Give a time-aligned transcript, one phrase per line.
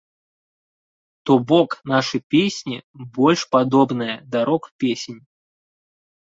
[1.29, 2.77] То бок нашы песні
[3.19, 5.21] больш падобныя да рок-песень.